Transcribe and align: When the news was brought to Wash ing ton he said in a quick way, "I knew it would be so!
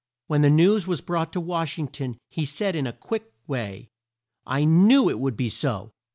When 0.25 0.41
the 0.41 0.49
news 0.49 0.87
was 0.87 0.99
brought 0.99 1.31
to 1.33 1.39
Wash 1.39 1.77
ing 1.77 1.87
ton 1.89 2.17
he 2.31 2.43
said 2.43 2.75
in 2.75 2.87
a 2.87 2.91
quick 2.91 3.31
way, 3.45 3.91
"I 4.47 4.63
knew 4.63 5.11
it 5.11 5.19
would 5.19 5.37
be 5.37 5.47
so! 5.47 5.91